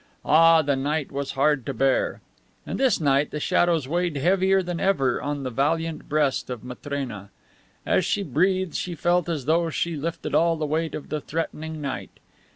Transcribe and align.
Ah, 0.25 0.63
the 0.63 0.75
night 0.75 1.11
was 1.11 1.33
hard 1.33 1.63
to 1.67 1.75
bear. 1.75 2.21
And 2.65 2.79
this 2.79 2.99
night 2.99 3.29
the 3.29 3.39
shadows 3.39 3.87
weighed 3.87 4.17
heavier 4.17 4.63
than 4.63 4.79
ever 4.79 5.21
on 5.21 5.43
the 5.43 5.51
valiant 5.51 6.09
breast 6.09 6.49
of 6.49 6.63
Matrena. 6.63 7.29
As 7.85 8.03
she 8.03 8.23
breathed 8.23 8.73
she 8.73 8.95
felt 8.95 9.29
as 9.29 9.45
though 9.45 9.69
she 9.69 9.95
lifted 9.95 10.33
all 10.33 10.55
the 10.57 10.65
weight 10.65 10.95
of 10.95 11.09
the 11.09 11.21
threatening 11.21 11.81
night. 11.81 12.19